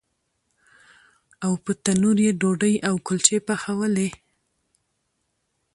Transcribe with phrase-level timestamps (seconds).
[1.45, 4.09] او په تنور یې ډوډۍ او کلچې پخولې.